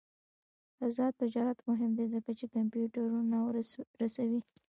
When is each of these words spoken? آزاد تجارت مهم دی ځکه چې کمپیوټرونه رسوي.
آزاد 0.85 1.13
تجارت 1.21 1.59
مهم 1.69 1.91
دی 1.97 2.05
ځکه 2.13 2.31
چې 2.39 2.45
کمپیوټرونه 2.55 3.37
رسوي. 4.01 4.41